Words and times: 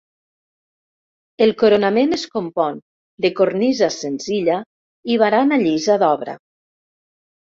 El 1.45 1.51
coronament 1.63 2.15
es 2.17 2.23
compon 2.37 2.79
de 3.25 3.29
cornisa 3.41 3.89
senzilla 3.97 4.57
i 5.11 5.17
barana 5.25 5.59
llisa 5.65 5.99
d'obra. 6.05 6.37